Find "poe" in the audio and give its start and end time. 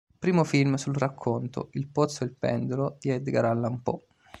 3.83-4.07